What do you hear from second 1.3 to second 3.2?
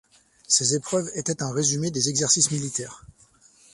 un résumé des exercices militaires.